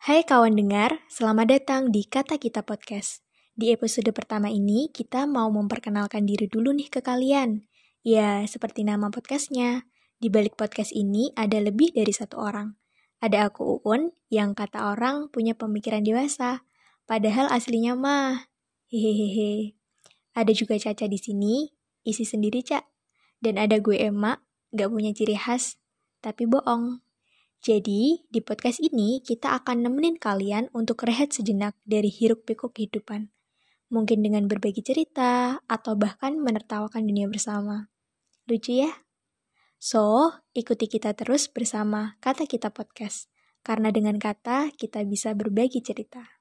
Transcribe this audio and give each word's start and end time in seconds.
Hai 0.00 0.24
kawan 0.24 0.56
dengar, 0.56 1.04
selamat 1.12 1.60
datang 1.60 1.92
di 1.92 2.08
Kata 2.08 2.40
Kita 2.40 2.64
Podcast. 2.64 3.20
Di 3.52 3.68
episode 3.68 4.08
pertama 4.16 4.48
ini, 4.48 4.88
kita 4.88 5.28
mau 5.28 5.52
memperkenalkan 5.52 6.24
diri 6.24 6.48
dulu 6.48 6.72
nih 6.72 6.88
ke 6.88 7.04
kalian. 7.04 7.68
Ya, 8.00 8.40
seperti 8.48 8.80
nama 8.80 9.12
podcastnya, 9.12 9.84
di 10.16 10.32
balik 10.32 10.56
podcast 10.56 10.96
ini 10.96 11.36
ada 11.36 11.60
lebih 11.60 11.92
dari 11.92 12.16
satu 12.16 12.40
orang. 12.40 12.80
Ada 13.20 13.52
aku 13.52 13.84
Uun, 13.84 14.16
yang 14.32 14.56
kata 14.56 14.88
orang 14.88 15.28
punya 15.28 15.52
pemikiran 15.52 16.00
dewasa, 16.00 16.64
padahal 17.04 17.52
aslinya 17.52 17.92
mah. 17.92 18.48
Hehehe. 18.88 19.76
Ada 20.32 20.56
juga 20.56 20.80
Caca 20.80 21.12
di 21.12 21.20
sini, 21.20 21.76
isi 22.08 22.24
sendiri 22.24 22.64
Cak. 22.64 22.88
Dan 23.36 23.60
ada 23.60 23.76
gue 23.76 24.00
Emma, 24.00 24.40
gak 24.72 24.88
punya 24.88 25.12
ciri 25.12 25.36
khas, 25.36 25.76
tapi 26.24 26.48
bohong. 26.48 27.04
Jadi, 27.60 28.24
di 28.32 28.40
podcast 28.40 28.80
ini 28.80 29.20
kita 29.20 29.52
akan 29.52 29.84
nemenin 29.84 30.16
kalian 30.16 30.72
untuk 30.72 31.04
rehat 31.04 31.36
sejenak 31.36 31.76
dari 31.84 32.08
hiruk-pikuk 32.08 32.72
kehidupan. 32.72 33.28
Mungkin 33.92 34.24
dengan 34.24 34.48
berbagi 34.48 34.80
cerita, 34.80 35.60
atau 35.68 35.92
bahkan 35.92 36.40
menertawakan 36.40 37.04
dunia 37.04 37.28
bersama. 37.28 37.92
Lucu 38.48 38.80
ya? 38.80 39.04
So, 39.76 40.32
ikuti 40.56 40.88
kita 40.88 41.12
terus 41.12 41.52
bersama 41.52 42.16
Kata 42.24 42.48
Kita 42.48 42.72
Podcast. 42.72 43.28
Karena 43.60 43.92
dengan 43.92 44.16
kata, 44.16 44.72
kita 44.72 45.04
bisa 45.04 45.36
berbagi 45.36 45.84
cerita. 45.84 46.39